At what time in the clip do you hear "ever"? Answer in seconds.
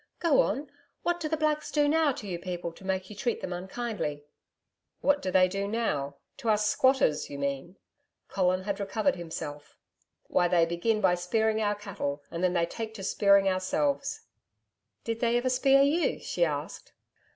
15.37-15.51